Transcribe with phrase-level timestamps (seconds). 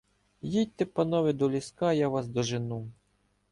[0.41, 2.91] їдьте, панове, до ліска, я вас дожену.